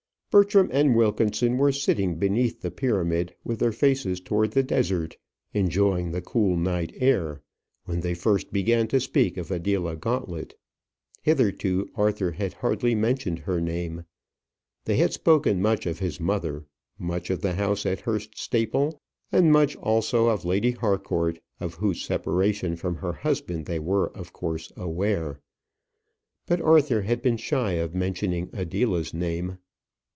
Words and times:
Bertram 0.31 0.69
and 0.71 0.95
Wilkinson 0.95 1.57
were 1.57 1.73
sitting 1.73 2.15
beneath 2.15 2.61
the 2.61 2.71
pyramid, 2.71 3.35
with 3.43 3.59
their 3.59 3.73
faces 3.73 4.21
toward 4.21 4.51
the 4.51 4.63
desert, 4.63 5.17
enjoying 5.53 6.11
the 6.11 6.21
cool 6.21 6.55
night 6.55 6.93
air, 7.01 7.41
when 7.83 7.99
they 7.99 8.13
first 8.13 8.53
began 8.53 8.87
to 8.87 9.01
speak 9.01 9.35
of 9.35 9.51
Adela 9.51 9.97
Gauntlet. 9.97 10.57
Hitherto 11.21 11.89
Arthur 11.95 12.31
had 12.31 12.53
hardly 12.53 12.95
mentioned 12.95 13.39
her 13.39 13.59
name. 13.59 14.05
They 14.85 14.95
had 14.95 15.11
spoken 15.11 15.61
much 15.61 15.85
of 15.85 15.99
his 15.99 16.17
mother, 16.21 16.63
much 16.97 17.29
of 17.29 17.41
the 17.41 17.55
house 17.55 17.85
at 17.85 17.99
Hurst 17.99 18.37
Staple, 18.37 19.01
and 19.33 19.51
much 19.51 19.75
also 19.75 20.27
of 20.27 20.45
Lady 20.45 20.71
Harcourt, 20.71 21.39
of 21.59 21.73
whose 21.73 22.05
separation 22.05 22.77
from 22.77 22.95
her 22.95 23.11
husband 23.11 23.65
they 23.65 23.79
were 23.79 24.07
of 24.15 24.31
course 24.31 24.71
aware; 24.77 25.41
but 26.45 26.61
Arthur 26.61 27.01
had 27.01 27.21
been 27.21 27.35
shy 27.35 27.73
of 27.73 27.93
mentioning 27.93 28.49
Adela's 28.53 29.13
name. 29.13 29.57